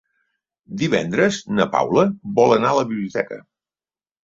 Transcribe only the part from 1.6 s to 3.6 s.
Paula vol anar a la biblioteca.